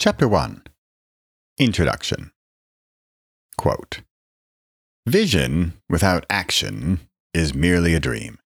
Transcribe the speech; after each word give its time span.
Chapter 0.00 0.26
1 0.26 0.62
Introduction 1.58 2.30
Quote 3.58 4.00
Vision 5.06 5.74
without 5.90 6.24
action 6.30 7.00
is 7.34 7.52
merely 7.52 7.94
a 7.94 8.00
dream. 8.00 8.38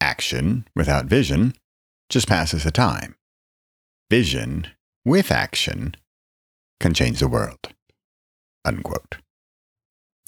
Action 0.00 0.66
without 0.74 1.04
vision 1.04 1.52
just 2.08 2.26
passes 2.26 2.64
the 2.64 2.70
time. 2.70 3.16
Vision 4.10 4.66
with 5.04 5.30
action 5.30 5.94
can 6.80 6.94
change 6.94 7.20
the 7.20 7.28
world. 7.28 7.68
Unquote. 8.64 9.18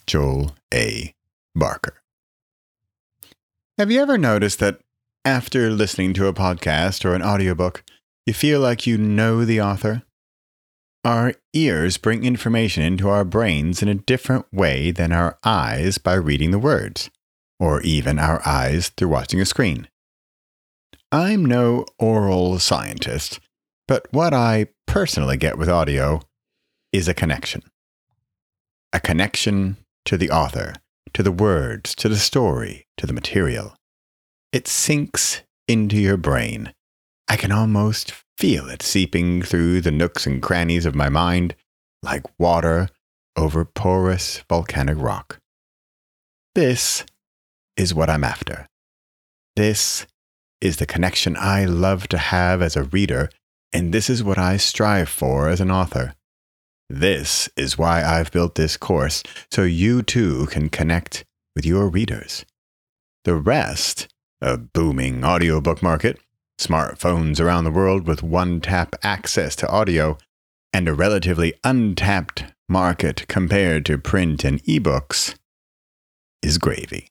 Joel 0.06 0.54
A. 0.74 1.14
Barker. 1.54 2.02
Have 3.78 3.90
you 3.90 4.02
ever 4.02 4.18
noticed 4.18 4.58
that 4.58 4.80
after 5.24 5.70
listening 5.70 6.12
to 6.12 6.26
a 6.26 6.34
podcast 6.34 7.02
or 7.06 7.14
an 7.14 7.22
audiobook, 7.22 7.82
you 8.26 8.34
feel 8.34 8.60
like 8.60 8.86
you 8.86 8.98
know 8.98 9.46
the 9.46 9.62
author? 9.62 10.02
Our 11.04 11.34
ears 11.52 11.98
bring 11.98 12.24
information 12.24 12.82
into 12.82 13.10
our 13.10 13.26
brains 13.26 13.82
in 13.82 13.88
a 13.88 13.94
different 13.94 14.46
way 14.50 14.90
than 14.90 15.12
our 15.12 15.38
eyes 15.44 15.98
by 15.98 16.14
reading 16.14 16.50
the 16.50 16.58
words, 16.58 17.10
or 17.60 17.82
even 17.82 18.18
our 18.18 18.40
eyes 18.46 18.88
through 18.88 19.08
watching 19.08 19.38
a 19.38 19.44
screen. 19.44 19.88
I'm 21.12 21.44
no 21.44 21.84
aural 21.98 22.58
scientist, 22.58 23.38
but 23.86 24.06
what 24.12 24.32
I 24.32 24.68
personally 24.86 25.36
get 25.36 25.58
with 25.58 25.68
audio 25.68 26.22
is 26.90 27.06
a 27.06 27.12
connection. 27.12 27.60
A 28.94 28.98
connection 28.98 29.76
to 30.06 30.16
the 30.16 30.30
author, 30.30 30.72
to 31.12 31.22
the 31.22 31.32
words, 31.32 31.94
to 31.96 32.08
the 32.08 32.16
story, 32.16 32.86
to 32.96 33.06
the 33.06 33.12
material. 33.12 33.76
It 34.52 34.66
sinks 34.66 35.42
into 35.68 35.96
your 35.98 36.16
brain. 36.16 36.72
I 37.28 37.36
can 37.36 37.52
almost 37.52 38.23
feel 38.38 38.68
it 38.68 38.82
seeping 38.82 39.42
through 39.42 39.80
the 39.80 39.90
nooks 39.90 40.26
and 40.26 40.42
crannies 40.42 40.86
of 40.86 40.94
my 40.94 41.08
mind 41.08 41.54
like 42.02 42.24
water 42.38 42.88
over 43.36 43.64
porous 43.64 44.42
volcanic 44.48 44.98
rock. 44.98 45.38
This 46.54 47.04
is 47.76 47.94
what 47.94 48.10
I'm 48.10 48.24
after. 48.24 48.68
This 49.56 50.06
is 50.60 50.76
the 50.76 50.86
connection 50.86 51.36
I 51.36 51.64
love 51.64 52.08
to 52.08 52.18
have 52.18 52.62
as 52.62 52.76
a 52.76 52.84
reader, 52.84 53.28
and 53.72 53.92
this 53.92 54.08
is 54.08 54.22
what 54.22 54.38
I 54.38 54.56
strive 54.56 55.08
for 55.08 55.48
as 55.48 55.60
an 55.60 55.70
author. 55.70 56.14
This 56.88 57.48
is 57.56 57.78
why 57.78 58.04
I've 58.04 58.30
built 58.30 58.54
this 58.54 58.76
course, 58.76 59.22
so 59.50 59.62
you 59.62 60.02
too 60.02 60.46
can 60.46 60.68
connect 60.68 61.24
with 61.56 61.64
your 61.64 61.88
readers. 61.88 62.44
The 63.24 63.34
rest, 63.34 64.08
a 64.40 64.56
booming 64.58 65.24
audiobook 65.24 65.82
market, 65.82 66.18
smartphones 66.58 67.40
around 67.40 67.64
the 67.64 67.70
world 67.70 68.06
with 68.06 68.22
one 68.22 68.60
tap 68.60 68.94
access 69.02 69.56
to 69.56 69.68
audio, 69.68 70.18
and 70.72 70.88
a 70.88 70.94
relatively 70.94 71.54
untapped 71.62 72.44
market 72.68 73.26
compared 73.28 73.84
to 73.86 73.98
print 73.98 74.44
and 74.44 74.62
ebooks, 74.64 75.34
is 76.42 76.58
gravy. 76.58 77.08